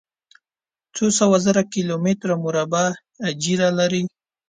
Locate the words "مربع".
2.45-2.85